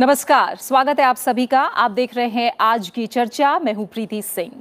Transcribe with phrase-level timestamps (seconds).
[0.00, 3.86] नमस्कार, स्वागत है आप सभी का। आप देख रहे हैं आज की चर्चा। मैं हूँ
[3.86, 4.52] प्रीति सिंह।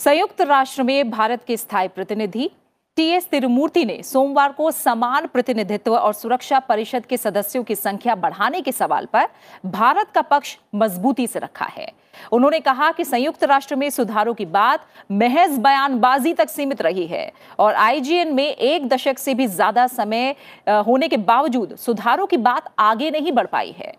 [0.00, 2.48] संयुक्त राष्ट्र में भारत के स्थायी प्रतिनिधि
[2.96, 8.14] टी एस तिरुमूर्ति ने सोमवार को समान प्रतिनिधित्व और सुरक्षा परिषद के सदस्यों की संख्या
[8.14, 9.28] बढ़ाने के सवाल पर
[9.66, 11.86] भारत का पक्ष मजबूती से रखा है।
[12.32, 17.30] उन्होंने कहा कि संयुक्त राष्ट्र में सुधारों की बात महज बयानबाजी तक सीमित रही है
[17.58, 20.34] और आईजीएन में एक दशक से भी ज़्यादा समय
[20.68, 23.92] होने के बावजूद सुधारों की बात आगे नहीं बढ़ पाई है।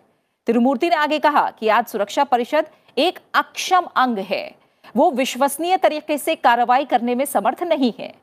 [0.47, 2.65] तिरुमूर्ति ने आगे कहा कि आज सुरक्षा परिषद
[2.97, 4.55] एक अक्षम अंग है।
[4.95, 8.13] वो विश्वसनीय तरीके से कार्रवाई करने में समर्थ नहीं है।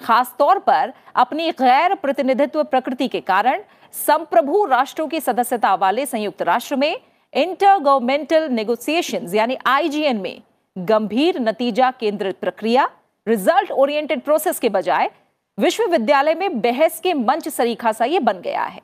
[0.00, 3.62] खासतौर पर अपनी गैर प्रतिनिधित्व प्रकृति के कारण
[3.94, 6.96] संप्रभु राष्ट्रों की सदस्यता वाले संयुक्त राष्ट्र में
[7.34, 10.40] इंटर गवर्नमेंटल नेगोशिएशंस यानी आईजीएन में
[10.76, 12.88] गंभीर नतीजा केंद्रित प्रक्रिया,
[13.26, 15.10] रिज़ल्ट ओरिएंटेड प्रोसेस के बजाय
[15.58, 18.80] विश्वविद्यालय में बहस के मंच सरीखा सा ये बन गया है।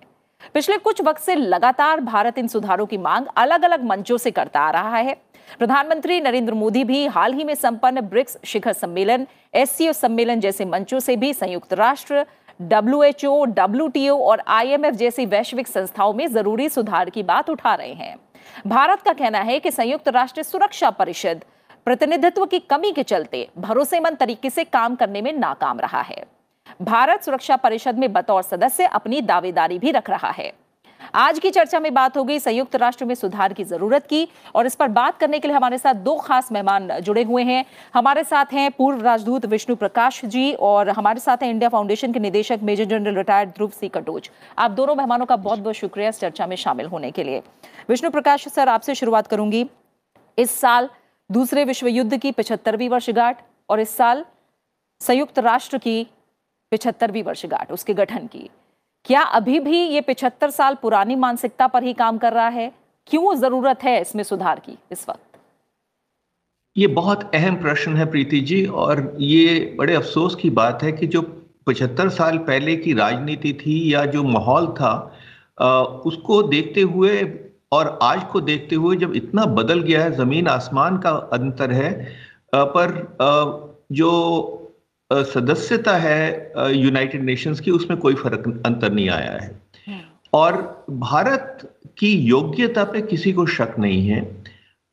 [0.54, 4.60] पिछले कुछ वक्त से लगातार भारत इन सुधारों की मांग अलग अलग मंचों से करता
[4.60, 5.14] आ रहा है।
[5.58, 11.00] प्रधानमंत्री नरेंद्र मोदी भी हाल ही में संपन्न ब्रिक्स शिखर सम्मेलन एस सम्मेलन जैसे मंचों
[11.00, 12.24] से भी संयुक्त राष्ट्र,
[12.62, 18.16] डब्ल्यूएचओ, डब्ल्यूटीओ और आईएमएफ जैसी वैश्विक संस्थाओं में ज़रूरी सुधार की बात उठा रहे हैं।
[18.66, 21.44] भारत का कहना है कि संयुक्त राष्ट्र सुरक्षा परिषद,
[21.84, 26.24] प्रतिनिधित्व की कमी के चलते भरोसेमंद तरीके से काम करने में नाकाम रहा है।
[26.82, 30.52] भारत सुरक्षा परिषद में बतौर सदस्य अपनी दावेदारी भी रख रहा है।
[31.14, 34.66] आज की चर्चा में बात हो गई संयुक्त राष्ट्र में सुधार की ज़रूरत की और
[34.66, 38.24] इस पर बात करने के लिए हमारे साथ दो खास मेहमान जुड़े हुए हैं। हमारे
[38.24, 42.60] साथ हैं पूर्व राजदूत विष्णु प्रकाश जी और हमारे साथ हैं इंडिया फाउंडेशन के निदेशक
[42.62, 44.30] major general retired Dhruv C Katoch.
[44.58, 47.42] आप दोनों मेहमानों का बहुत बहुत शुक्रिया इस चर्चा में शामिल होने के लिए।
[47.88, 49.66] विष्णु प्रकाश सर, आपसे शुरुआत करूँगी।
[50.38, 50.88] इस साल
[51.30, 54.24] दूसरे विश्व युद्ध की पिछहत्तरवीं वर्षगांठ और इस साल
[55.00, 56.06] संयुक्त राष्ट्र की
[56.72, 58.48] पिछहत्तरवीं वर्षगांठ, उसके गठन की।
[59.06, 62.70] क्या अभी भी ये पिछहत्तर साल पुरानी मानसिकता पर ही काम कर रहा है?
[63.08, 65.38] क्यों ज़रूरत है इसमें सुधार की इस वक्त?
[66.76, 71.06] ये बहुत अहम प्रश्न है प्रीति जी, और ये बड़े अफसोस की बात है कि
[71.06, 71.22] जो
[71.66, 74.92] पचहत्तर साल पहले की राजनीति थी या जो माहौल था
[76.06, 77.22] उसको देखते हुए
[77.72, 81.92] और आज को देखते हुए जब इतना बदल गया है, ज़मीन आसमान का अंतर है
[82.54, 83.16] पर
[83.92, 84.59] जो
[85.12, 89.98] सदस्यता है यूनाइटेड नेशंस की उसमें कोई फ़र्क अंतर नहीं आया है। हम्म।
[90.32, 94.44] और भारत की योग्यता पे किसी को शक नहीं है।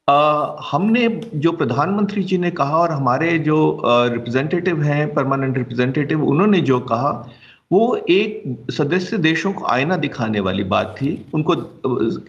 [0.09, 6.61] आ, हमने जो प्रधानमंत्री जी ने कहा और हमारे जो रिप्रेजेंटेटिव हैं परमानेंट रिप्रेजेंटेटिव उन्होंने
[6.61, 7.29] जो कहा
[7.72, 11.53] वो एक सदस्य देशों को आईना दिखाने वाली बात थी। उनको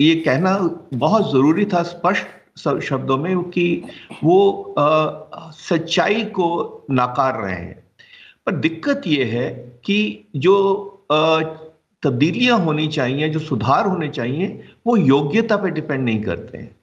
[0.00, 0.56] ये कहना
[0.94, 2.26] बहुत ज़रूरी था स्पष्ट
[2.58, 3.82] शब्दों में कि
[4.24, 4.38] वो
[4.78, 7.84] आ, सच्चाई को नाकार रहे हैं।
[8.46, 9.48] पर दिक्कत ये है
[9.84, 10.56] कि जो
[12.02, 16.76] तब्दीलियाँ होनी चाहिए जो सुधार होने चाहिए वो योग्यता पे डिपेंड नहीं करते हैं।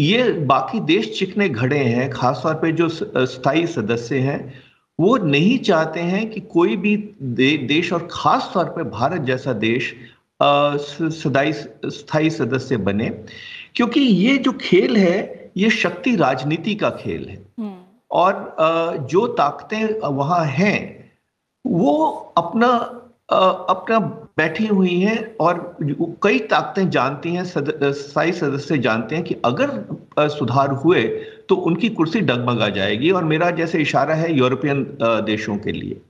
[0.00, 4.54] ये बाकी देश चिकने घड़े हैं खासतौर पे जो स्थायी सदस्य हैं
[5.00, 9.52] वो नहीं चाहते हैं कि कोई भी दे, देश और खास तौर पे भारत जैसा
[9.52, 9.94] देश
[10.40, 13.08] सदाई स्थायी सदस्य बने
[13.76, 17.74] क्योंकि ये जो खेल है ये शक्ति राजनीति का खेल है हम्म।
[18.10, 18.56] और
[19.10, 21.04] जो ताकतें वहाँ हैं
[21.64, 21.94] वो
[22.38, 22.68] अपना
[23.30, 23.98] अपना
[24.38, 25.76] बैठी हुई हैं और
[26.22, 31.02] कई ताकतें जानती हैं स्थायी सदस्य जानते हैं कि अगर सुधार हुए
[31.48, 36.00] तो उनकी कुर्सी डगमगा जाएगी और मेरा जैसे इशारा है यूरोपियन देशों के लिए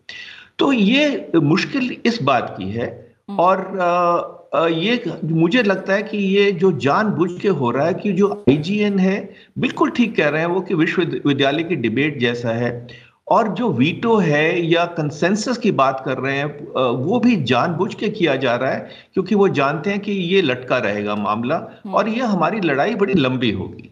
[0.59, 6.71] तो ये मुश्किल इस बात की है। और ये मुझे लगता है कि ये जो
[6.81, 9.17] जानबूझ के हो रहा है कि जो आईजीएन है
[9.59, 12.71] बिल्कुल ठीक कह रहे हैं वो कि विश्वविद्यालय की डिबेट जैसा है।
[13.29, 18.09] और जो वीटो है या कंसेंसस की बात कर रहे हैं वो भी जानबूझ के
[18.11, 22.09] किया जा रहा है क्योंकि वो जानते हैं कि ये लटका रहेगा मामला हम्म। और
[22.09, 23.91] ये हमारी लड़ाई बड़ी लंबी होगी।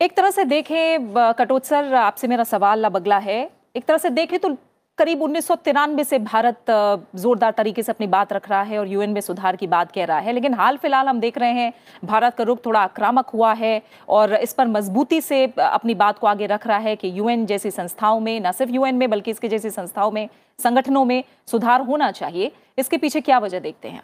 [0.00, 3.40] एक तरह से देखें कटोत्सर आपसे मेरा सवाल अब है।
[3.76, 4.56] एक तरह से देखें तो
[4.98, 6.70] करीब उन्नीस सौ तिरानवे से भारत
[7.16, 10.04] जोरदार तरीके से अपनी बात रख रहा है और यूएन में सुधार की बात कह
[10.04, 11.72] रहा है। लेकिन हाल फ़िलहाल हम देख रहे हैं
[12.04, 13.72] भारत का रुख थोड़ा आक्रामक हुआ है
[14.08, 17.70] और इस पर मजबूती से अपनी बात को आगे रख रहा है कि यूएन जैसी
[17.70, 20.28] संस्थाओं में न सिर्फ़ यूएन में बल्कि इसके जैसी संस्थाओं में
[20.58, 24.02] संगठनों में सुधार होना चाहिए। इसके पीछे क्या वजह देखते हैं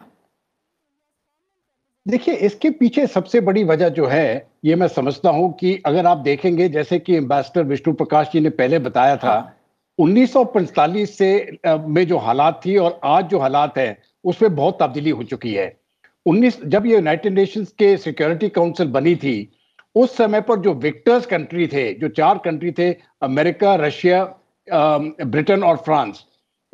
[2.06, 4.26] देखिए इसके पीछे सबसे बड़ी वजह जो है
[4.64, 8.50] ये मैं समझता हूँ कि अगर आप देखेंगे जैसे कि एम्बेसडर विष्णु प्रकाश जी ने
[8.52, 9.55] पहले बताया था हाँ।
[9.98, 15.22] 1945 से में जो हालात थी और आज जो हालात है उसमें बहुत तब्दीली हो
[15.22, 15.76] चुकी है।
[16.26, 19.36] 19 जब ये यूनाइटेड नेशंस के सिक्योरिटी काउंसिल बनी थी
[19.94, 22.90] उस समय पर जो विक्टर्स कंट्री थे जो चार कंट्री थे
[23.22, 24.24] अमेरिका रशिया
[24.68, 26.24] ब्रिटेन और फ्रांस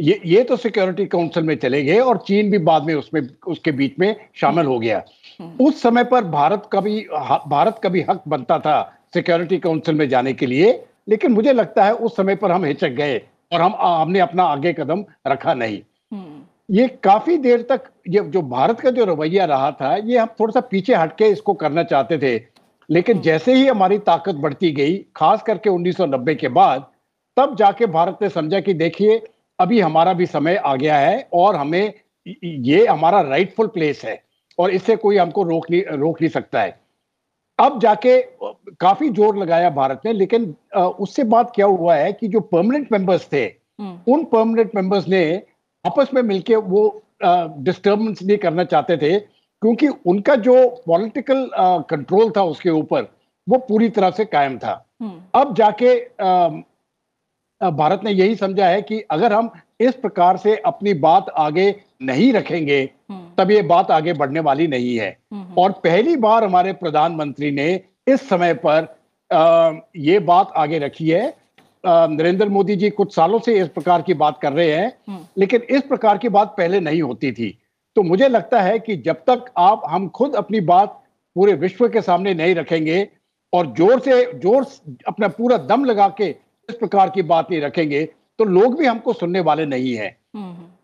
[0.00, 3.72] ये ये तो सिक्योरिटी काउंसिल में चले गए और चीन भी बाद में उसमें उसके
[3.72, 5.02] बीच में शामिल हो गया।
[5.40, 7.00] हम्म। उस समय पर भारत का भी
[7.46, 8.80] भारत का भी हक बनता था
[9.14, 10.72] सिक्योरिटी काउंसिल में जाने के लिए।
[11.08, 13.20] लेकिन मुझे लगता है उस समय पर हम हिचक गए
[13.52, 15.80] और हम हमने अपना आगे कदम रखा नहीं
[16.12, 16.40] हम्म।
[16.70, 20.52] ये काफ़ी देर तक ये जो भारत का जो रवैया रहा था ये हम थोड़ा
[20.52, 22.34] सा पीछे हटके इसको करना चाहते थे
[22.88, 26.86] लेकिन हम्म। जैसे ही हमारी ताकत बढ़ती गई खास करके 1990 के बाद
[27.36, 29.20] तब जाके भारत ने समझा कि देखिए
[29.58, 31.92] अभी हमारा भी समय आ गया है और हमें
[32.26, 34.22] ये हमारा राइटफुल प्लेस है
[34.58, 36.80] और इससे कोई हमको रोक नहीं रोक नहीं सकता है
[37.58, 38.20] अब जाके
[38.80, 43.28] काफ़ी ज़ोर लगाया भारत ने लेकिन उससे बात क्या हुआ है कि जो परमानेंट मेंबर्स
[43.32, 43.44] थे
[43.80, 45.22] हम्म। उन परमानेंट मेंबर्स ने
[45.84, 46.82] आपस में मिलके वो
[47.24, 50.54] डिस्टर्बेंस नहीं करना चाहते थे क्योंकि उनका जो
[50.86, 51.48] पॉलिटिकल
[51.90, 53.08] कंट्रोल था उसके ऊपर
[53.46, 54.72] वो पूरी तरह से कायम था
[55.02, 55.94] हम्म। अब जाके
[57.60, 59.50] भारत ने यही समझा है कि अगर हम
[59.80, 64.66] इस प्रकार से अपनी बात आगे नहीं रखेंगे हम्म। तब ये बात आगे बढ़ने वाली
[64.66, 67.68] नहीं है। हम्म। और पहली बार हमारे प्रधानमंत्री ने
[68.08, 68.96] इस समय पर
[69.30, 71.26] आ, ये बात आगे रखी है।
[71.84, 75.62] नरेंद्र मोदी जी कुछ सालों से इस प्रकार की बात कर रहे हैं हम्म। लेकिन
[75.70, 77.58] इस प्रकार की बात पहले नहीं होती थी।
[77.96, 80.98] तो मुझे लगता है कि जब तक आप हम खुद अपनी बात
[81.36, 83.06] पूरे विश्व के सामने नहीं रखेंगे
[83.52, 84.66] और ज़ोर से ज़ोर
[85.08, 86.28] अपना पूरा दम लगा के
[86.68, 88.04] इस प्रकार की बात नहीं रखेंगे
[88.38, 90.16] तो लोग भी हमको सुनने वाले नहीं है।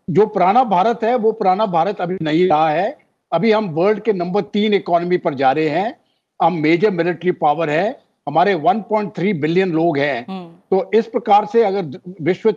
[0.09, 2.97] जो पुराना भारत है वो पुराना भारत अभी नहीं रहा है
[3.31, 5.97] अभी हम वर्ल्ड के नंबर तीन इकोनॉमी पर जा रहे हैं
[6.41, 7.87] हम मेजर मिलिट्री पावर है
[8.27, 12.53] हमारे 1.3 बिलियन लोग हैं हम्म। तो इस प्रकार से अगर विश्व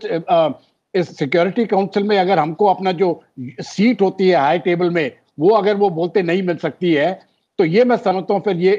[0.94, 3.08] इस सिक्योरिटी काउंसिल में अगर हमको अपना जो
[3.62, 5.10] सीट होती है हाई टेबल में
[5.40, 7.12] वो अगर वो बोलते नहीं मिल सकती है
[7.58, 8.72] तो ये मैं समझता हूँ फिर ये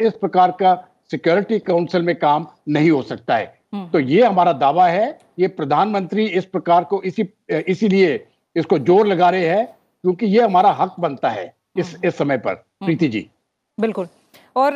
[0.00, 0.74] इस प्रकार का
[1.10, 6.26] सिक्योरिटी काउंसिल में काम नहीं हो सकता है। तो ये हमारा दावा है ये प्रधानमंत्री
[6.26, 8.14] इस प्रकार को इसी इसीलिए
[8.56, 12.38] इसको ज़ोर लगा रहे हैं क्योंकि ये हमारा हक बनता है इस हम्म। इस समय
[12.38, 13.28] पर हम्म। प्रीति जी
[13.78, 14.08] बिल्कुल
[14.56, 14.74] और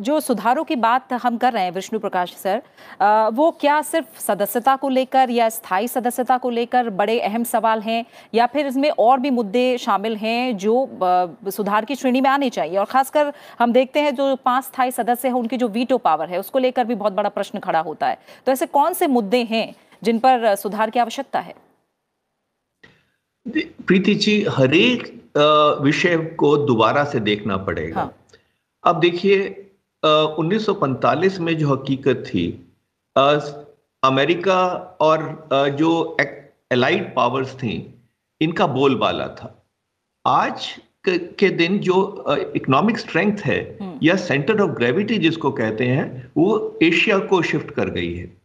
[0.00, 2.62] जो सुधारों की बात हम कर रहे हैं विष्णु प्रकाश सर
[3.34, 8.04] वो क्या सिर्फ़ सदस्यता को लेकर या स्थायी सदस्यता को लेकर बड़े अहम सवाल हैं
[8.34, 10.74] या फिर इसमें और भी मुद्दे शामिल हैं जो
[11.50, 12.76] सुधार की श्रेणी में आने चाहिए?
[12.76, 16.38] और खासकर हम देखते हैं जो पाँच स्थायी सदस्य हैं उनकी जो वीटो पावर है
[16.40, 19.74] उसको लेकर भी बहुत बड़ा प्रश्न खड़ा होता है। तो ऐसे कौन से मुद्दे हैं
[20.02, 21.54] जिन पर सुधार की आवश्यकता है?
[23.46, 25.12] प्रीति जी हरेक
[25.82, 28.12] विषय को दोबारा से देखना पड़ेगा। हाँ।
[28.84, 29.48] अब देखिए
[30.04, 32.44] 1945 में जो हकीकत थी
[34.04, 34.66] अमेरिका
[35.00, 36.16] और जो
[36.72, 37.94] एलाइड पावर्स थी
[38.40, 39.64] इनका बोलबाला था।
[40.26, 40.68] आज
[41.08, 42.24] के दिन जो
[42.56, 47.70] इकोनॉमिक स्ट्रेंथ है हम्म। या सेंटर ऑफ़ ग्रेविटी जिसको कहते हैं वो एशिया को शिफ्ट
[47.70, 48.36] कर गई है।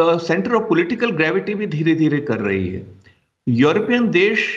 [0.00, 2.86] सेंटर ऑफ़ पॉलिटिकल ग्रेविटी भी धीरे धीरे कर रही है।
[3.48, 4.48] यूरोपियन देश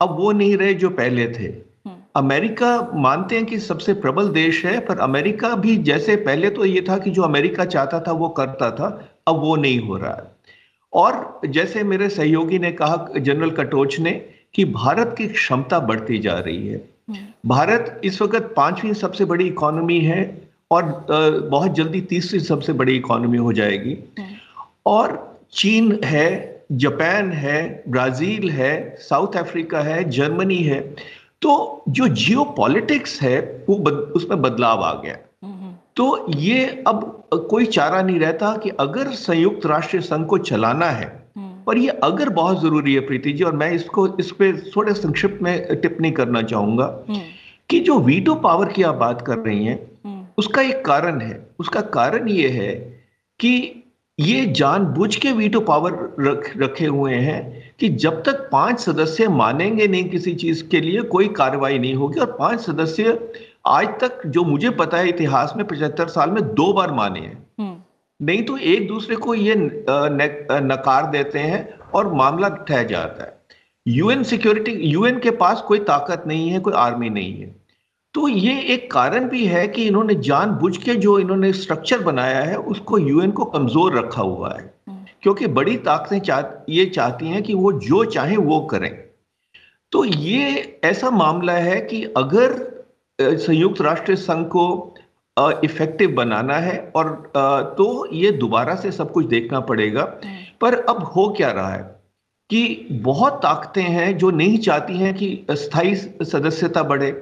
[0.00, 1.71] अब वो नहीं रहे जो पहले थे।
[2.14, 6.84] अमेरिका मानते हैं कि सबसे प्रबल देश है पर अमेरिका भी जैसे पहले तो ये
[6.88, 8.88] था कि जो अमेरिका चाहता था वो करता था
[9.28, 10.30] अब वो नहीं हो रहा है
[10.92, 14.10] और जैसे मेरे सहयोगी ने कहा जनरल कटोच ने
[14.54, 16.76] कि भारत की क्षमता बढ़ती जा रही है
[17.10, 20.20] हम्म। भारत इस वक्त पांचवी सबसे बड़ी इकोनॉमी है
[20.70, 24.36] और बहुत जल्दी तीसरी सबसे बड़ी इकोनॉमी हो जाएगी हम्म।
[24.86, 25.18] और
[25.52, 26.28] चीन है
[26.74, 30.80] जापान है ब्राज़ील है साउथ अफ्रीका है जर्मनी है
[31.42, 35.16] तो जो जियो पॉलिटिक्स है वो बद, उसमें बदलाव आ गया।
[35.96, 41.06] तो ये अब कोई चारा नहीं रहता कि अगर संयुक्त राष्ट्र संघ को चलाना है
[41.66, 45.42] पर ये अगर बहुत ज़रूरी है प्रीति जी और मैं इसको इस पे थोड़े संक्षिप्त
[45.42, 46.86] में टिप्पणी करना चाहूँगा
[47.70, 49.78] कि जो वीटो पावर की आप बात कर रही हैं
[50.38, 52.72] उसका एक कारण है। उसका कारण ये है
[53.40, 53.52] कि
[54.18, 59.86] ये जानबूझ के वीटो पावर रख, रखे हुए हैं कि जब तक पाँच सदस्य मानेंगे
[59.88, 63.18] नहीं किसी चीज़ के लिए कोई कार्रवाई नहीं होगी। और पाँच सदस्य
[63.66, 67.46] आज तक जो मुझे पता है इतिहास में पचहत्तर साल में दो बार माने हैं।
[67.60, 67.76] हम्म।
[68.20, 73.40] नहीं तो एक दूसरे को ये नकार देते हैं और मामला ठह जाता है।
[73.86, 77.54] यूएन सिक्योरिटी यूएन के पास कोई ताकत नहीं है कोई आर्मी नहीं है।
[78.14, 82.56] तो ये एक कारण भी है कि इन्होंने जानबूझ के जो इन्होंने स्ट्रक्चर बनाया है
[82.56, 84.71] उसको यूएन को कमज़ोर रखा हुआ है।
[85.22, 88.90] क्योंकि बड़ी ताकतें चाह ये चाहती हैं कि वो जो चाहे वो करें।
[89.92, 92.54] तो ये ऐसा मामला है कि अगर
[93.18, 94.94] संयुक्त राष्ट्र संघ को
[95.64, 97.10] इफ़ेक्टिव बनाना है और
[97.78, 100.02] तो ये दोबारा से सब कुछ देखना पड़ेगा।
[100.60, 101.82] पर अब हो क्या रहा है
[102.50, 107.12] कि बहुत ताकतें हैं जो नहीं चाहती हैं कि स्थायी सदस्यता बढ़े।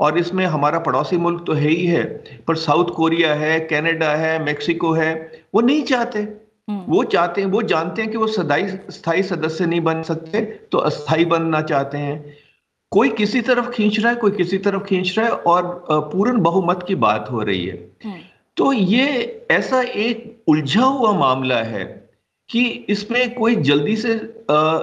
[0.00, 2.04] और इसमें हमारा पड़ोसी मुल्क तो है ही है
[2.48, 5.10] पर साउथ कोरिया है कनाडा है मेक्सिको है
[5.54, 9.66] वो नहीं चाहते। हम्म। वो चाहते हैं वो जानते हैं कि वो सदाई स्थायी सदस्य
[9.66, 10.40] नहीं बन सकते
[10.72, 12.36] तो अस्थाई बनना चाहते हैं।
[12.92, 16.84] कोई किसी तरफ़ खींच रहा है कोई किसी तरफ़ खींच रहा है और पूर्ण बहुमत
[16.88, 18.18] की बात हो रही है। हम्म।
[18.56, 21.84] तो ये ऐसा एक उलझा हुआ मामला है
[22.48, 24.14] कि इसमें कोई जल्दी से
[24.50, 24.78] आ,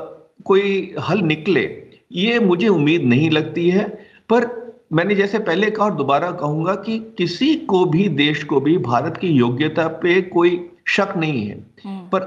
[0.46, 1.64] कोई हल निकले
[2.12, 3.88] ये मुझे उम्मीद नहीं लगती है।
[4.30, 4.48] पर
[4.94, 9.18] मैंने जैसे पहले कहा और दोबारा कहूँगा कि किसी को भी देश को भी भारत
[9.18, 12.22] की योग्यता पे कोई शक नहीं है हम्म। पर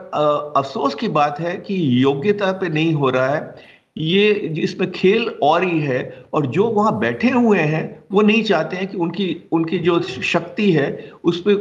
[0.57, 5.65] अफसोस की बात है कि योग्यता पे नहीं हो रहा है ये इसमें खेल और
[5.65, 6.01] ही है
[6.35, 10.71] और जो वहाँ बैठे हुए हैं वो नहीं चाहते हैं कि उनकी उनकी जो शक्ति
[10.73, 10.91] है
[11.25, 11.55] उस पर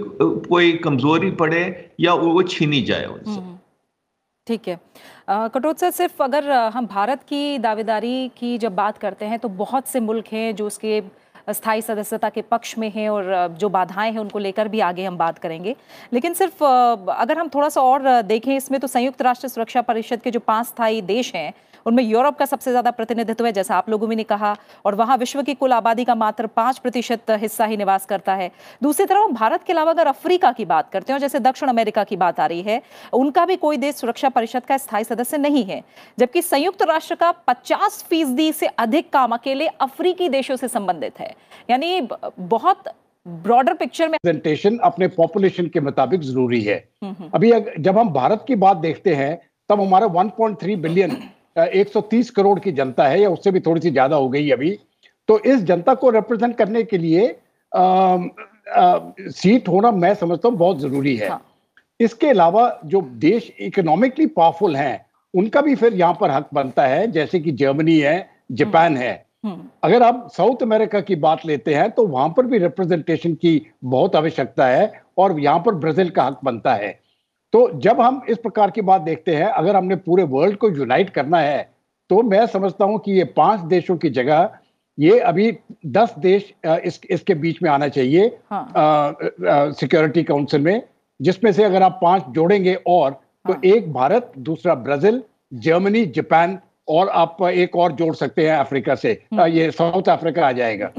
[0.48, 1.64] कोई कमज़ोरी पड़े
[2.00, 3.58] या वो छीनी जाए उनसे हम्म, हम्म।
[4.48, 4.80] ठीक है
[5.30, 9.88] कटोत सर सिर्फ़ अगर हम भारत की दावेदारी की जब बात करते हैं तो बहुत
[9.88, 11.02] से मुल्क हैं जो उसके
[11.50, 15.18] स्थायी सदस्यता के पक्ष में हैं और जो बाधाएँ हैं उनको लेकर भी आगे हम
[15.18, 15.76] बात करेंगे।
[16.14, 20.32] लेकिन सिर्फ़ अगर हम थोड़ा सा और देखें इसमें तो संयुक्त राष्ट्र सुरक्षा परिषद के
[20.32, 21.54] जो पाँच स्थायी देश हैं
[21.88, 25.42] उनमें यूरोप का सबसे ज़्यादा प्रतिनिधित्व है जैसा आप लोगों ने कहा और वहाँ विश्व
[25.44, 28.50] की कुल आबादी का मात्र पाँच प्रतिशत हिस्सा ही निवास करता है।
[28.84, 32.16] दूसरी तरफ़ भारत के अलावा अगर अफ्रीका की बात करते हैं जैसे दक्षिण अमेरिका की
[32.18, 32.82] बात आ रही है
[33.14, 35.82] उनका भी कोई देश सुरक्षा परिषद का स्थायी सदस्य नहीं है
[36.18, 41.34] जबकि संयुक्त राष्ट्र का पचास फ़ीसदी से अधिक काम अकेले अफ्रीकी देशों से संबंधित है।
[41.70, 42.08] यानी
[42.40, 42.84] बहुत
[43.26, 48.10] ब्रॉडर पिक्चर में प्रेजेंटेशन अपने पॉपुलेशन के मुताबिक ज़रूरी है। हम्म, हम्म। अभी जब हम
[48.12, 49.36] भारत की बात देखते हैं
[49.70, 51.18] तब हमारा 1.3 बिलियन
[51.58, 54.78] 130 करोड़ की जनता है या उससे भी थोड़ी सी ज़्यादा हो गई अभी
[55.30, 57.28] तो इस जनता को रिप्रेजेंट करने के लिए
[57.72, 61.44] आ, आ, सीट होना मैं समझता हूँ बहुत ज़रूरी है हाँ।
[62.00, 67.12] इसके अलावा जो देश इकोनॉमिकली पावरफुल हैं उनका भी फिर यहाँ पर हक बनता है
[67.12, 68.18] जैसे कि जर्मनी है
[68.52, 72.46] जापान हम्म। है हम्म। अगर आप साउथ अमेरिका की बात लेते हैं तो वहाँ पर
[72.46, 77.00] भी रिप्रेजेंटेशन की बहुत आवश्यकता है और यहाँ पर ब्राज़ील का हक बनता है
[77.54, 81.10] तो जब हम इस प्रकार की बात देखते हैं अगर हमने पूरे वर्ल्ड को यूनाइट
[81.10, 81.70] करना है
[82.10, 84.50] तो मैं समझता हूँ कि ये पाँच देशों की जगह
[84.98, 85.52] ये अभी
[85.86, 90.82] दस देश इस इसके बीच में आना चाहिए सिक्योरिटी हाँ। काउंसिल में
[91.20, 95.22] जिसमें से अगर आप पाँच जोड़ेंगे और तो हाँ। एक भारत दूसरा ब्राज़ील
[95.56, 100.48] जर्मनी जापान और आप एक और जोड़ सकते हैं अफ्रीका से हम्म। ये साउथ अफ्रीका
[100.48, 100.92] आ जाएगा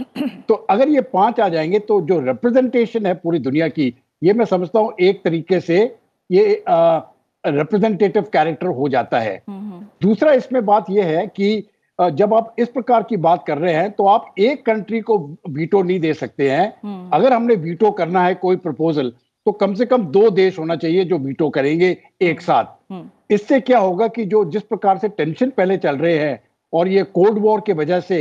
[0.48, 4.44] तो अगर ये पाँच आ जाएँगे तो जो रिप्रेजेंटेशन है पूरी दुनिया की ये मैं
[4.44, 5.84] समझता हूँ एक तरीके से
[6.30, 11.66] ये रिप्रेजेंटेटिव कैरेक्टर हो जाता है। दूसरा इसमें बात यह है कि
[11.98, 15.18] जब आप इस प्रकार की बात कर रहे हैं तो आप एक कंट्री को
[15.48, 19.12] वीटो नहीं दे सकते हैं। हम्म। अगर हमने वीटो करना है कोई प्रपोजल
[19.46, 23.60] तो कम से कम दो देश होना चाहिए जो वीटो करेंगे एक साथ। हम्म। इससे
[23.60, 26.40] क्या होगा कि जो जिस प्रकार से टेंशन पहले चल रहे हैं
[26.72, 28.20] और ये कोल्ड वॉर की वजह से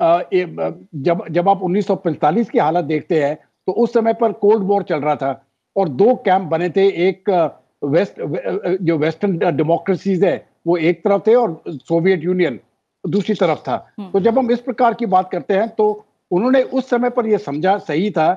[0.00, 5.00] जब जब आप 1945 की हालत देखते हैं तो उस समय पर कोल्ड वॉर चल
[5.00, 5.32] रहा था।
[5.76, 7.30] और दो कैंप बने थे एक
[7.84, 8.20] वेस्ट
[8.82, 10.36] जो वेस्टर्न डेमोक्रेसीज है
[10.66, 12.58] वो एक तरफ़ थे और सोवियत यूनियन
[13.04, 15.88] दूसरी तरफ़ था हम्म। तो जब हम इस प्रकार की बात करते हैं तो
[16.30, 18.32] उन्होंने उस समय पर यह समझा सही था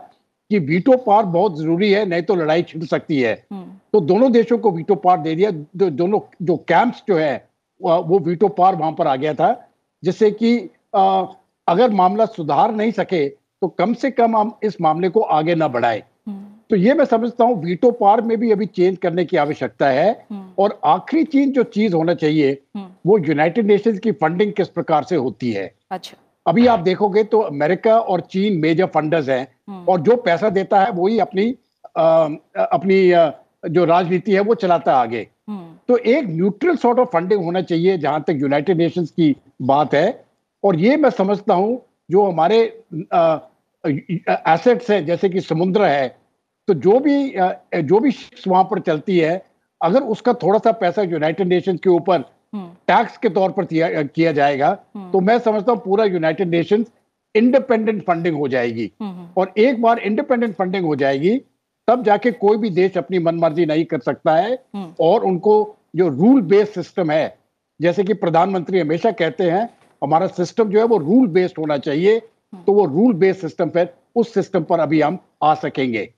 [0.51, 4.31] कि वीटो पार बहुत ज़रूरी है नहीं तो लड़ाई छिड़ सकती है हम्म। तो दोनों
[4.31, 7.47] देशों को वीटो पार दे दिया दो, दोनों जो कैंप्स जो है
[7.81, 9.53] वो वीटो पार वहाँ पर आ गया था
[10.03, 10.57] जिससे कि
[10.93, 13.27] अगर मामला सुधार नहीं सके
[13.61, 16.03] तो कम से कम हम इस मामले को आगे ना बढ़ाए
[16.69, 20.11] तो ये मैं समझता हूँ वीटो पार में भी अभी चेंज करने की आवश्यकता है
[20.31, 24.67] हम्म। और आखिरी चीज़ जो चीज़ होना चाहिए हम्म। वो यूनाइटेड नेशंस की फंडिंग किस
[24.69, 29.47] प्रकार से होती है अच्छा अभी आप देखोगे तो अमेरिका और चीन मेजर फंडर्स हैं
[29.69, 31.53] हम्म। और जो पैसा देता है वही अपनी
[31.97, 32.25] आ,
[32.57, 33.29] अपनी आ,
[33.63, 35.27] जो राजनीति है वो चलाता आगे
[35.89, 40.07] तो एक न्यूट्रल सॉर्ट ऑफ़ फंडिंग होना चाहिए जहाँ तक यूनाइटेड नेशंस की बात है
[40.63, 41.81] और ये मैं समझता हूँ
[42.11, 42.61] जो हमारे
[43.83, 46.07] एसेट्स हैं जैसे कि समुद्र है
[46.67, 47.33] तो जो भी
[47.83, 49.41] जो भी शिप्स वहाँ पर चलती है
[49.81, 53.65] अगर उसका थोड़ा सा पैसा यूनाइटेड नेशंस के ऊपर टैक्स हम्म। के तौर पर
[54.05, 56.85] किया जाएगा हम्म। तो मैं समझता हूँ पूरा यूनाइटेड नेशंस
[57.35, 61.37] इंडिपेंडेंट फंडिंग हो जाएगी। हम्म, और एक बार इंडिपेंडेंट फंडिंग हो जाएगी
[61.87, 64.57] तब जाके कोई भी देश अपनी मनमर्जी नहीं कर सकता है
[64.99, 65.55] और उनको
[65.95, 67.37] जो रूल बेस्ड सिस्टम है
[67.79, 69.69] जैसे कि प्रधानमंत्री हमेशा कहते हैं
[70.01, 72.19] हमारा सिस्टम जो है वो रूल बेस्ड होना चाहिए।
[72.67, 76.09] तो वो रूल बेस्ड सिस्टम पर उस सिस्टम पर अभी हम आ सकेंगे।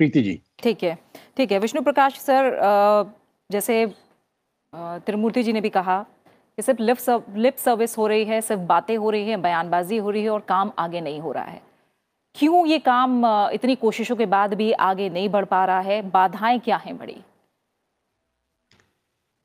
[0.00, 0.96] प्रीति जी। ठीक है
[1.36, 2.50] ठीक है। विष्णु प्रकाश सर
[3.50, 3.86] जैसे
[4.72, 5.98] त्रिमूर्ति जी ने भी कहा
[6.58, 6.98] कि सिर्फ़ लिप
[7.36, 10.40] लिप सर्विस हो रही है सिर्फ़ बातें हो रही है बयानबाजी हो रही है और
[10.48, 11.60] काम आगे नहीं हो रहा है।
[12.36, 13.22] क्यों ये काम
[13.52, 16.00] इतनी कोशिशों के बाद भी आगे नहीं बढ़ पा रहा है?
[16.10, 17.16] बाधाएँ क्या हैं बड़ी?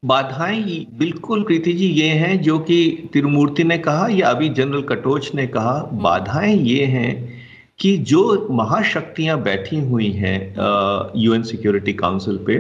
[0.04, 5.34] बाधाएँ बिल्कुल प्रीति जी ये हैं जो कि तिरुमूर्ति ने कहा या अभी जनरल कटोच
[5.36, 7.39] ने कहा। बाधाएँ ये हैं
[7.80, 10.40] कि जो महाशक्तियाँ बैठी हुई हैं
[11.16, 12.58] यूएन सिक्योरिटी काउंसिल पे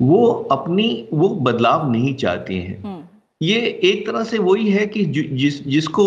[0.00, 3.02] वो अपनी वो बदलाव नहीं चाहती हैं हम्म।
[3.40, 6.04] ये एक तरह से वही है कि जिस जिसको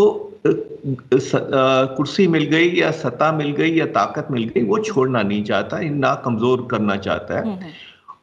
[1.97, 5.79] कुर्सी मिल गई या सत्ता मिल गई या ताकत मिल गई वो छोड़ना नहीं चाहता
[5.81, 7.71] ना कमज़ोर करना चाहता है हम्म, हम्म।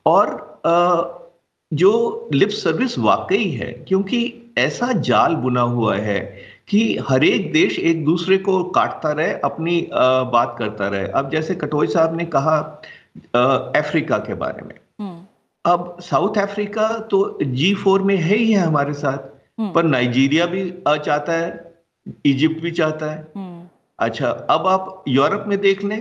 [0.07, 1.27] और
[1.73, 4.21] जो लिप सर्विस वाकई है क्योंकि
[4.59, 6.21] ऐसा जाल बुना हुआ है
[6.69, 11.55] कि हर एक देश एक दूसरे को काटता रहे अपनी बात करता रहे। अब जैसे
[11.55, 12.59] कटोई साहब ने कहा
[13.77, 15.25] अफ्रीका के बारे में। हम्म।
[15.65, 19.19] अब साउथ अफ्रीका तो जी फोर में है ही है हमारे साथ
[19.61, 21.75] हम्म। पर नाइजीरिया भी चाहता है
[22.25, 23.69] इजिप्ट भी चाहता है। हम्म।
[23.99, 26.01] अच्छा अब आप यूरोप में देख लें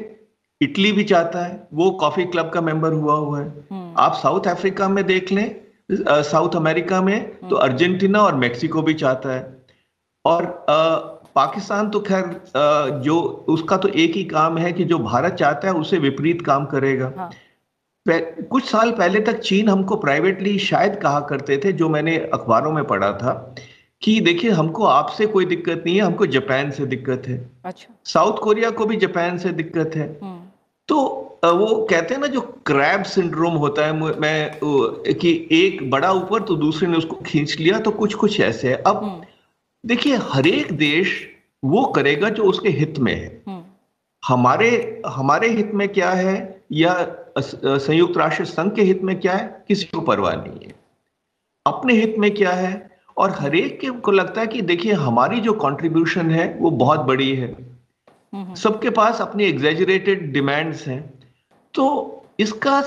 [0.62, 4.90] इटली भी चाहता है वो कॉफ़ी क्लब का मेंबर हुआ हुआ है। आप साउथ अफ्रीका
[4.90, 5.56] में देख लें
[5.92, 9.55] साउथ अमेरिका में तो अर्जेंटीना और मेक्सिको भी चाहता है।
[10.26, 10.98] और आ,
[11.36, 15.74] पाकिस्तान तो खैर जो उसका तो एक ही काम है कि जो भारत चाहता है
[15.74, 17.30] उसे विपरीत काम करेगा हाँ।
[18.06, 22.84] कुछ साल पहले तक चीन हमको प्राइवेटली शायद कहा करते थे जो मैंने अखबारों में
[22.84, 23.34] पढ़ा था
[24.02, 28.38] कि देखिए हमको आपसे कोई दिक्कत नहीं है हमको जापान से दिक्कत है अच्छा साउथ
[28.38, 30.40] कोरिया को भी जापान से दिक्कत है हम्म।
[30.90, 30.98] तो
[31.56, 34.60] वो कहते हैं ना जो क्रैब सिंड्रोम होता है मैं
[35.16, 38.76] कि एक बड़ा ऊपर तो दूसरे ने उसको खींच लिया तो कुछ कुछ ऐसे है
[38.78, 39.22] अब हम्म।
[39.86, 41.28] देखिए हर एक देश
[41.64, 43.64] वो करेगा जो उसके हित में है। हम्म।
[44.28, 47.16] हमारे हमारे हित में क्या है या
[47.66, 49.66] संयुक्त राष्ट्र संघ के हित में क्या है?
[49.68, 50.76] किसी को परवाह नहीं है।
[51.68, 52.98] अपने हित में क्या है?
[53.18, 57.00] और हर एक के को लगता है कि देखिए हमारी जो कंट्रीब्यूशन है वो बहुत
[57.00, 57.56] बड़ी है।
[58.34, 61.14] हम्म। सबके पास अपनी एग्जेजरेटेड डिमांड्स हैं।
[61.74, 62.84] तो इसका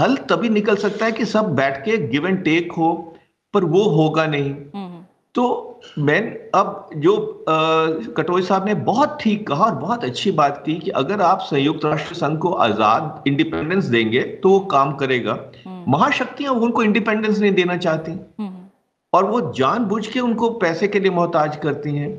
[0.00, 3.16] हल तभी निकल सकता है कि सब बैठ के गिव एंड टेक हो
[3.54, 6.20] पर वो होगा नहीं। हम्म। तो मैं
[6.54, 7.14] अब जो
[7.48, 11.84] कटोरी साहब ने बहुत ठीक कहा और बहुत अच्छी बात की कि अगर आप संयुक्त
[11.84, 15.32] राष्ट्र संघ को आज़ाद इंडिपेंडेंस देंगे तो वो काम करेगा
[15.66, 18.66] हम्म। महाशक्तियाँ उनको इंडिपेंडेंस नहीं देना चाहती हम्म।
[19.12, 22.10] और वो जानबूझ के उनको पैसे के लिए मोहताज करती हैं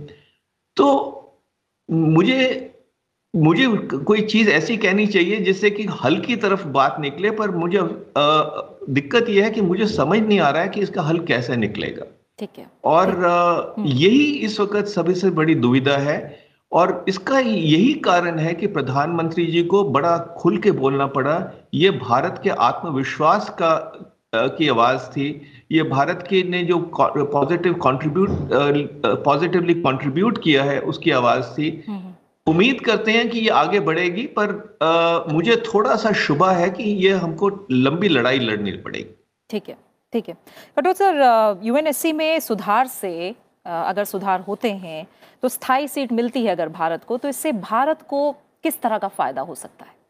[0.78, 0.90] तो
[1.90, 2.70] मुझे
[3.34, 3.68] मुझे
[4.00, 7.80] कोई चीज़ ऐसी कहनी चाहिए जिससे कि हल की तरफ़ बात निकले पर मुझे
[8.90, 12.06] दिक्कत यह है कि मुझे समझ नहीं आ रहा है कि इसका हल कैसे निकलेगा
[12.40, 13.10] ठीक है। और
[13.78, 16.18] हम्म। यही इस वक्त सभी से बड़ी दुविधा है
[16.72, 21.36] और इसका यही कारण है कि प्रधानमंत्री जी को बड़ा खुल के बोलना पड़ा।
[21.74, 23.76] ये भारत के आत्मविश्वास का
[24.36, 25.42] की आवाज़ थी।
[25.72, 28.30] ये भारत के ने जो पॉजिटिव कंट्रीब्यूट
[29.26, 32.12] पॉजिटिवली कंट्रीब्यूट किया है उसकी आवाज़ थी। हम्म, हम्म।
[32.48, 36.84] उम्मीद करते हैं कि ये आगे बढ़ेगी पर आ, मुझे थोड़ा सा शुभा है कि
[36.84, 39.16] ये हमको लंबी लड़ाई लड़नी पड़ेगी।
[39.50, 39.78] ठीक है।
[40.14, 40.36] ठीक है
[40.78, 43.14] कटोच सर यूएनएससी में सुधार से
[43.66, 45.06] अगर सुधार होते हैं
[45.44, 48.32] तो स्थायी सीट मिलती है अगर भारत को तो इससे भारत को
[48.64, 50.02] किस तरह का फ़ायदा हो सकता है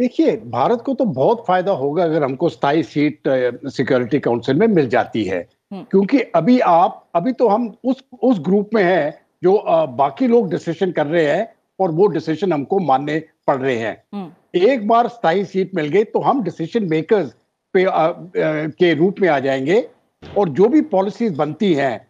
[0.00, 3.28] देखिए भारत को तो बहुत फ़ायदा होगा अगर हमको स्थायी सीट
[3.70, 5.38] सिक्योरिटी काउंसिल में मिल जाती है
[5.72, 9.52] हम्म। क्योंकि अभी आप अभी तो हम उस उस ग्रुप में हैं जो
[9.96, 11.46] बाकी लोग डिसीज़न कर रहे हैं
[11.78, 16.04] और वो डिसीज़न हमको मानने पड़ रहे हैं हम्म। एक बार स्थायी सीट मिल गई
[16.06, 17.34] तो हम डिसीज़न मेकर्स
[17.74, 19.86] पे आ, आ, के रूप में आ जाएँगे।
[20.22, 22.06] और जो भी पॉलिसीज़ बनती हैं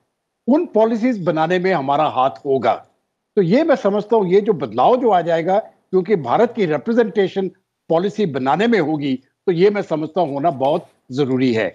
[0.48, 2.72] उन पॉलिसीज़ बनाने में हमारा हाथ होगा।
[3.36, 7.48] तो ये मैं समझता हूँ ये जो बदलाव जो आ जाएगा क्योंकि भारत की रिप्रेजेंटेशन
[7.90, 9.14] पॉलिसी बनाने में होगी
[9.46, 11.72] तो ये मैं समझता हूँ होना बहुत ज़रूरी है।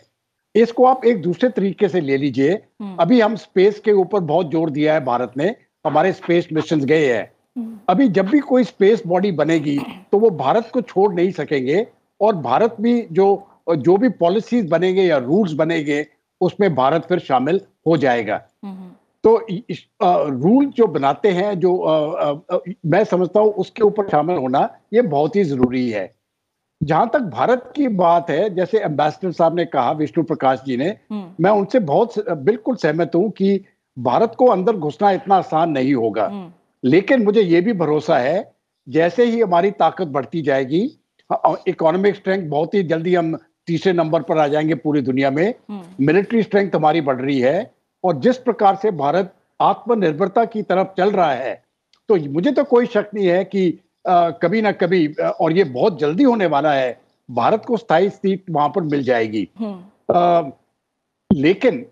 [0.55, 4.51] इसको आप एक दूसरे तरीके से ले लीजिए। हम्म। अभी हम स्पेस के ऊपर बहुत
[4.51, 8.63] ज़ोर दिया है भारत ने। हमारे स्पेस मिशन गए हैं। हम्म। अभी जब भी कोई
[8.63, 9.77] स्पेस बॉडी बनेगी
[10.11, 11.85] तो वो भारत को छोड़ नहीं सकेंगे।
[12.21, 13.27] और भारत भी जो
[13.77, 16.05] जो भी पॉलिसीज़ बनेंगे या रूल्स बनेंगे
[16.41, 18.37] उसमें भारत फिर शामिल हो जाएगा
[19.23, 19.35] तो
[20.03, 25.01] रूल जो बनाते हैं जो आ, आ, मैं समझता हूँ उसके ऊपर शामिल होना ये
[25.03, 26.13] बहुत ही ज़रूरी है
[26.81, 30.87] जहाँ तक भारत की बात है जैसे एम्बेसडर साहब ने कहा विष्णु प्रकाश जी ने
[30.87, 33.59] हम्म। मैं उनसे बहुत बिल्कुल सहमत हूँ कि
[33.97, 36.51] भारत को अंदर घुसना इतना आसान नहीं होगा हम्म।
[36.83, 38.51] लेकिन मुझे ये भी भरोसा है
[38.87, 40.81] जैसे ही हमारी ताकत बढ़ती जाएगी
[41.67, 43.37] इकोनॉमिक स्ट्रेंथ बहुत ही जल्दी हम
[43.69, 47.59] तीसरे नंबर पर आ जाएँगे पूरी दुनिया में मिलिट्री हम्म। स्ट्रेंथ हमारी बढ़ रही है
[48.03, 51.53] और जिस प्रकार से भारत आत्मनिर्भरता की तरफ़ चल रहा है
[52.09, 53.67] तो मुझे तो कोई शक नहीं है कि
[54.07, 55.07] आ, कभी ना कभी
[55.39, 56.89] और ये बहुत जल्दी होने वाला है
[57.29, 60.49] भारत को स्थायी सीट वहाँ पर मिल जाएगी हम्म। आ,
[61.29, 61.85] लेकिन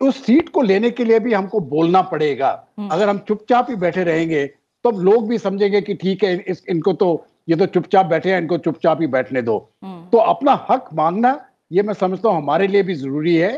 [0.00, 3.76] उस सीट को लेने के लिए भी हमको बोलना पड़ेगा हम्म। अगर हम चुपचाप ही
[3.76, 4.46] बैठे रहेंगे
[4.84, 7.10] तो लोग भी समझेंगे कि ठीक है इस इनको तो
[7.48, 11.38] ये तो चुपचाप बैठे हैं इनको चुपचाप ही बैठने दो हम्म। तो अपना हक मांगना
[11.70, 13.52] ये मैं समझता हूँ हमारे लिए भी ज़रूरी है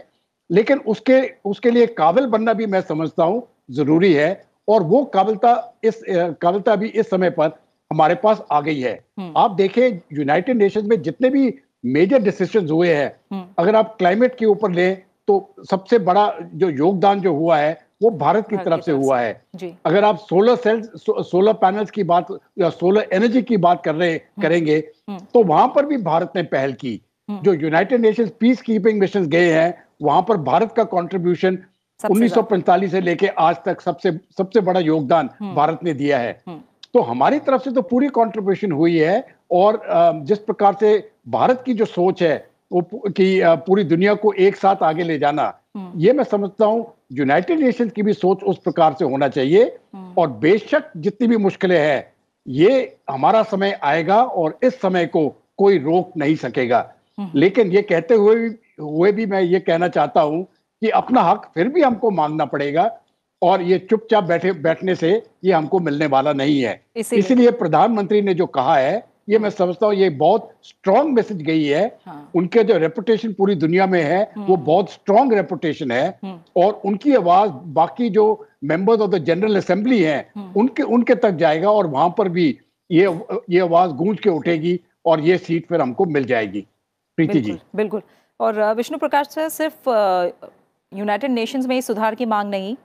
[0.51, 4.31] लेकिन उसके उसके लिए काबिल बनना भी मैं समझता हूँ ज़रूरी है
[4.69, 5.53] और वो काबिलता
[5.85, 7.53] इस काबिलता भी इस समय पर
[7.91, 11.53] हमारे पास आ गई है हम्म। आप देखें यूनाइटेड नेशंस में जितने भी
[11.87, 16.69] मेजर डिसीज़न हुए हैं हम्म। अगर आप क्लाइमेट के ऊपर लें तो सबसे बड़ा जो
[16.71, 20.57] योगदान जो हुआ है वो भारत की तरफ़ से हुआ है जी अगर आप solar
[20.57, 22.27] cells so, solar panels की बात
[22.59, 24.77] या सोलर एनर्जी की बात कर रहे करेंगे
[25.11, 29.01] हम्म। तो वहाँ पर भी भारत ने पहल की हम्म। जो United Nations peace keeping
[29.01, 31.59] mission गए हैं वहाँ पर भारत का कंट्रीब्यूशन
[32.01, 36.41] सबसे 1945 से लेके आज तक सबसे सबसे बड़ा योगदान हम्म। भारत ने दिया है
[36.49, 36.61] हम्म।
[36.95, 39.17] तो हमारी तरफ़ से तो पूरी कंट्रीब्यूशन हुई है
[39.53, 39.81] और
[40.25, 40.93] जिस प्रकार से
[41.29, 42.37] भारत की जो सोच है
[42.73, 46.87] वो कि पूरी दुनिया को एक साथ आगे ले जाना हम्म। ये मैं समझता हूँ
[47.13, 49.63] यूनाइटेड नेशंस की भी सोच उस प्रकार से होना चाहिए
[49.95, 52.13] हम्म। और बेशक जितनी भी मुश्किलें हैं
[52.47, 56.79] ये हमारा समय आएगा और इस समय को कोई रोक नहीं सकेगा
[57.19, 60.43] हम्म। लेकिन ये कहते हुए भी हुए भी मैं ये कहना चाहता हूँ
[60.83, 62.91] कि अपना हक फिर भी हमको मांगना पड़ेगा
[63.43, 65.11] और ये चुपचाप बैठे बैठने से
[65.45, 69.87] ये हमको मिलने वाला नहीं है इसलिए प्रधानमंत्री ने जो कहा है ये मैं समझता
[69.87, 74.23] हूँ ये बहुत स्ट्रांग मैसेज गई है। हाँ। उनके जो रेपुटेशन पूरी दुनिया में है
[74.39, 78.25] वो बहुत स्ट्रांग रेपुटेशन है हम्म। और उनकी आवाज़ बाकी जो
[78.65, 82.47] members of the General Assembly हैं हम्म। उनके उनके तक जाएगा और वहाँ पर भी
[82.91, 83.19] ये
[83.51, 86.67] ये आवाज़ गूंज के उठेगी और ये सीट फिर हमको मिल जाएगी।
[87.19, 88.03] प्रीति जी। बिल्कुल बिल्कुल।
[88.41, 89.89] और विष्णु प्रकाश सर सिर्फ़
[90.93, 92.77] यूनाइटेड नेशंस में ही सुधार की मांग नहीं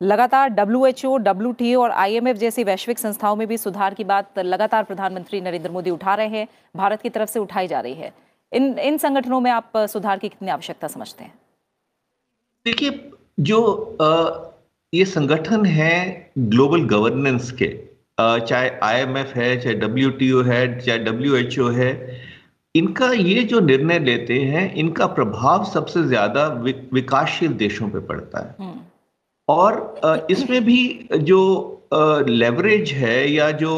[0.00, 4.04] लगातार W H O W T और आईएमएफ जैसी वैश्विक संस्थाओं में भी सुधार की
[4.04, 7.94] बात लगातार प्रधानमंत्री नरेंद्र मोदी उठा रहे हैं भारत की तरफ़ से उठाई जा रही
[7.94, 8.12] है।
[8.52, 11.32] इन इन संगठनों में आप सुधार की कितनी आवश्यकता समझते हैं?
[12.66, 13.60] देखिए जो
[14.00, 14.54] अ,
[14.92, 21.68] ये संगठन है ग्लोबल गवर्नेंस के अ, चाहे आईएमएफ है चाहे डब्ल्यूटीओ है चाहे डब्ल्यूएचओ
[21.70, 21.90] है
[22.74, 26.46] इनका ये जो निर्णय लेते हैं इनका प्रभाव सबसे ज़्यादा
[26.92, 28.80] विकासशील देशों पे पड़ता है। हम्म,
[29.48, 31.40] और इसमें भी जो
[32.28, 33.70] लेवरेज है या जो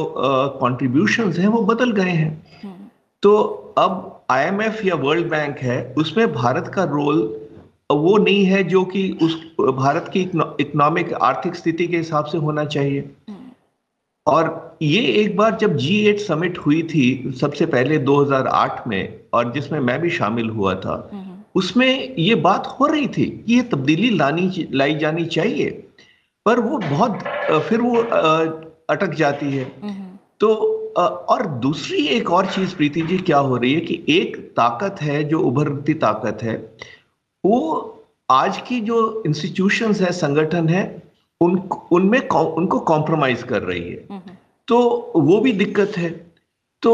[0.62, 2.30] कंट्रीब्यूशंस हैं वो बदल गए हैं।
[2.62, 2.88] हम्म,
[3.22, 3.36] तो
[3.78, 7.22] अब आईएमएफ या वर्ल्ड बैंक है उसमें भारत का रोल
[7.92, 12.64] वो नहीं है जो कि उस भारत की इकोनॉमिक आर्थिक स्थिति के हिसाब से होना
[12.64, 13.50] चाहिए। हम्म,
[14.26, 19.52] और ये एक बार जब जी एट समिट हुई थी सबसे पहले 2008 में और
[19.52, 23.62] जिसमें मैं भी शामिल हुआ था हम्म, उसमें ये बात हो रही थी कि ये
[23.62, 25.70] तब्दीली लानी लाई जानी चाहिए
[26.46, 27.18] पर वो बहुत
[27.68, 27.96] फिर वो
[28.90, 30.06] अटक जाती है। हम्म,
[30.40, 30.54] तो
[30.96, 35.22] और दूसरी एक और चीज़ प्रीति जी क्या हो रही है कि एक ताकत है
[35.24, 36.56] जो उभरती ताकत है
[37.44, 37.58] वो
[38.30, 40.82] आज की जो इंस्टीट्यूशंस है संगठन है
[41.40, 41.56] उन
[41.92, 44.32] उनमें उनको कॉम्प्रोमाइज कर रही है। हम्म,
[44.68, 44.78] तो
[45.16, 46.10] वो भी दिक्कत है।
[46.82, 46.92] तो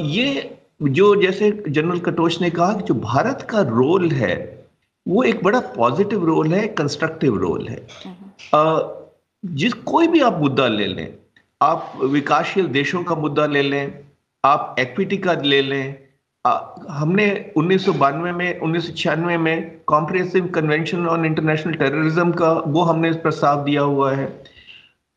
[0.00, 4.66] ये जो जैसे जनरल कटोच ने कहा कि जो भारत का रोल है
[5.08, 10.68] वो एक बड़ा पॉजिटिव रोल है कंस्ट्रक्टिव रोल है। हम्म, जिस कोई भी आप मुद्दा
[10.68, 11.14] ले लें
[11.62, 13.98] आप विकासशील देशों का मुद्दा ले लें
[14.44, 15.98] आप एक्विटी का ले लें
[16.46, 23.64] अ, हमने 1992 में 1996 में Comprehensive Convention on International Terrorism का वो हमने प्रस्ताव
[23.64, 24.42] दिया हुआ है।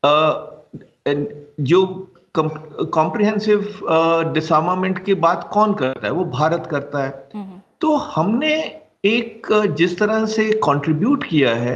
[0.04, 0.40] अ,
[1.60, 3.68] जो कॉम्प्रिहेंसिव
[4.34, 6.12] डिसआर्मामेंट की बात कौन करता है?
[6.12, 8.54] वो भारत करता है। हम्म, तो हमने
[9.04, 9.46] एक
[9.76, 11.74] जिस तरह से कंट्रीब्यूट किया है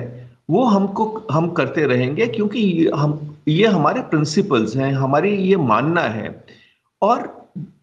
[0.50, 3.18] वो हमको हम करते रहेंगे क्योंकि ये हम
[3.48, 6.28] ये हमारे प्रिंसिपल्स हैं हमारी ये मानना है।
[7.02, 7.22] और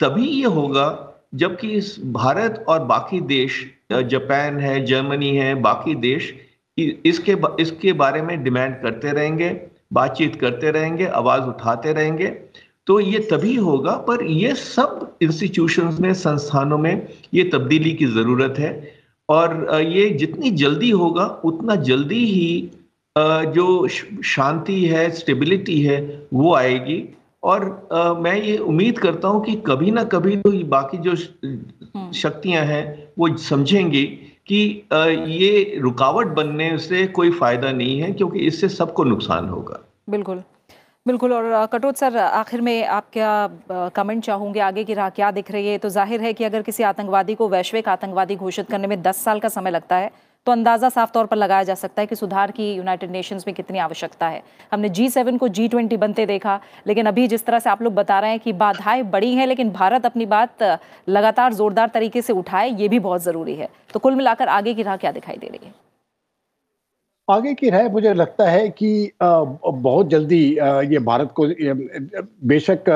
[0.02, 0.88] तभी ये होगा
[1.36, 6.34] जबकि इस भारत और बाकी देश जापान है जर्मनी है बाकी देश
[6.78, 9.50] इसके इसके बारे में डिमांड करते रहेंगे
[9.94, 12.28] बातचीत करते रहेंगे आवाज़ उठाते रहेंगे।
[12.88, 18.56] तो ये तभी होगा पर ये सब इंस्टीट्यूशंस में संस्थानों में ये तब्दीली की ज़रूरत
[18.60, 18.92] है।
[19.30, 22.72] और ये जितनी जल्दी होगा उतना जल्दी ही
[23.56, 23.88] जो
[24.24, 27.04] शांति है स्टेबिलिटी है वो आएगी।
[27.44, 27.88] और
[28.20, 31.30] मैं ये उम्मीद करता हूँ कि कभी ना कभी तो ये बाकी जो श-
[32.16, 34.04] शक्तियाँ हैं वो समझेंगी
[34.48, 34.84] कि
[35.28, 40.44] ये रुकावट बनने से कोई फ़ायदा नहीं है क्योंकि इससे सबको नुकसान होगा। बिल्कुल।
[41.08, 44.60] बिल्कुल, और कटोच सर, आखिर में आप क्या कमेंट चाहोगे?
[44.60, 45.78] आगे की राह क्या दिख रही है?
[45.78, 49.40] तो ज़ाहिर है कि अगर किसी आतंकवादी को वैश्विक आतंकवादी घोषित करने में 10 साल
[49.40, 50.12] का समय लगता है
[50.48, 53.54] तो अंदाज़ा साफ़ तौर पर लगाया जा सकता है कि सुधार की यूनाइटेड नेशंस में
[53.56, 54.42] कितनी आवश्यकता है।
[54.72, 57.94] हमने जी सेवन को जी ट्वेंटी बनते देखा, लेकिन अभी जिस तरह से आप लोग
[57.96, 60.64] बता रहे हैं कि बाधाएँ बड़ी हैं, लेकिन भारत अपनी बात
[61.10, 64.84] लगातार जोरदार तरीके से उठाए, ये भी बहुत ज़रूरी है। तो कुल मिलाकर आगे की
[64.84, 65.74] राह क्या दिखाई दे रही है?
[67.30, 70.44] आगे की राय मुझे लगता है कि बहुत जल्दी
[70.92, 71.48] ये भारत को
[72.48, 72.90] बेशक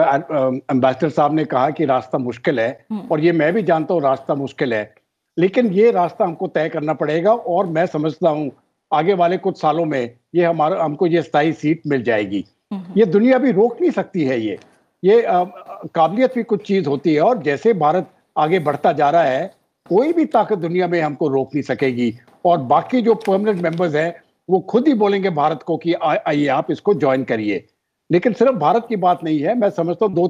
[0.72, 4.02] एम्बेसडर साहब ने कहा कि रास्ता मुश्किल है हम्म। और ये मैं भी जानता हूँ
[4.02, 4.94] रास्ता मुश्किल है
[5.38, 8.52] लेकिन ये रास्ता हमको तय करना पड़ेगा और मैं समझता हूँ
[8.91, 13.06] आगे वाले कुछ सालों में ये हमारा हमको ये स्थायी सीट मिल जाएगी। हम्म, ये
[13.06, 14.58] दुनिया भी रोक नहीं सकती है ये।
[15.04, 19.54] ये काबिलियत भी कुछ चीज़ होती है और जैसे भारत आगे बढ़ता जा रहा है
[19.89, 22.13] कोई भी ताकत दुनिया में हमको रोक नहीं सकेगी।
[22.45, 24.13] और बाकी जो परमानेंट मेंबर्स हैं
[24.49, 27.65] वो खुद ही बोलेंगे भारत को कि आइए आप इसको ज्वाइन करिए।
[28.10, 30.27] लेकिन सिर्फ़ भारत की बात नहीं है मैं समझता हूँ दो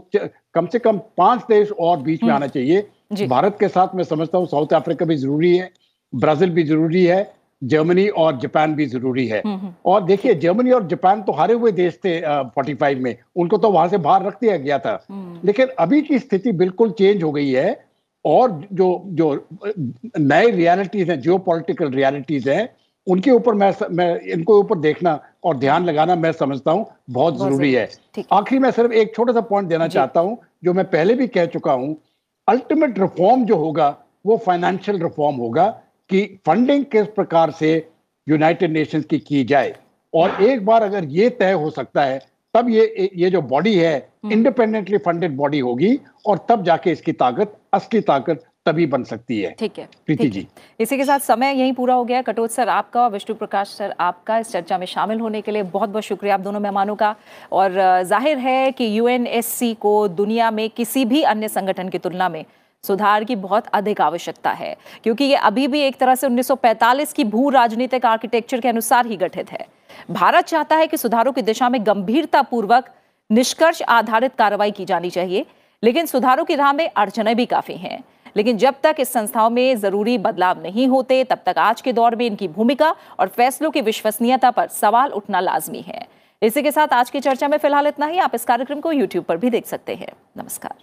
[0.54, 4.04] कम से कम पाँच देश और बीच में हम्म। आना चाहिए। भारत के साथ मैं
[4.04, 5.70] समझता हूँ साउथ अफ्रीका भी ज़रूरी है
[6.14, 10.72] ब्राज़ील भी ज़रूरी है जर्मनी और जापान भी ज़रूरी है। हम्म, हम्म। और देखिए जर्मनी
[10.72, 14.24] और जापान तो हारे हुए देश थे फोर्टी फाइव में। उनको तो वहाँ से बाहर
[14.24, 14.94] रख दिया गया था।
[15.46, 17.72] लेकिन अभी की स्थिति बिल्कुल चेंज हो गई है।
[18.26, 19.34] और जो जो
[20.20, 22.70] नए रियलिटीज हैं जियो पॉलिटिकल रियलिटीज हैं
[23.08, 27.74] उनके ऊपर मैं मैं इनको ऊपर देखना और ध्यान लगाना मैं समझता हूँ बहुत ज़रूरी
[27.74, 27.90] है।
[28.34, 31.46] आखिरी मैं सिर्फ़ एक छोटा सा पॉइंट देना चाहता हूँ जो मैं पहले भी कह
[31.48, 31.96] चुका हूँ
[32.48, 35.68] अल्टीमेट रिफॉर्म जो होगा वो फाइनेंशियल रिफॉर्म होगा
[36.10, 37.76] कि फंडिंग किस प्रकार से
[38.28, 39.76] यूनाइटेड नेशंस की की जाए।
[40.14, 42.20] और एक बार अगर ये तय हो सकता है
[42.54, 47.58] तब ये ये जो बॉडी है इंडिपेंडेंटली फंडेड बॉडी होगी और तब जाके इसकी ताकत
[47.74, 50.46] असली ताकत तभी बन सकती है। ठीक है प्रीति जी।
[50.80, 53.94] इसी के साथ समय यही पूरा हो गया। कटोच सर आपका और विष्णु प्रकाश सर
[54.00, 57.16] आपका इस चर्चा में शामिल होने के लिए बहुत बहुत शुक्रिया आप दोनों मेहमानों का।
[57.52, 57.72] और
[58.04, 62.44] ज़ाहिर है कि यूएनएससी को दुनिया में किसी भी अन्य संगठन की तुलना में
[62.84, 67.24] सुधार की बहुत अधिक आवश्यकता है, क्योंकि ये अभी भी एक तरह से 1945 की
[67.24, 69.66] भू राजनीतिक आर्किटेक्चर के अनुसार ही गठित है।
[70.12, 72.90] भारत चाहता है कि सुधारों की दिशा में गंभीरता पूर्वक
[73.30, 75.46] निष्कर्ष आधारित कार्रवाई की जानी चाहिए,
[75.84, 78.04] लेकिन सुधारों की राह में अड़चने भी काफ़ी हैं।
[78.38, 82.16] लेकिन जब तक इस संस्थाओं में ज़रूरी बदलाव नहीं होते, तब तक आज के दौर
[82.16, 86.08] में इनकी भूमिका और फैसलों की विश्वसनीयता पर सवाल उठना लाजमी है।
[86.42, 89.26] इसी के साथ आज की चर्चा में फ़िलहाल इतना ही, आप इस कार्यक्रम को यूट्यूब
[89.26, 90.74] पर भी देख सकते हैं। नमस्कार।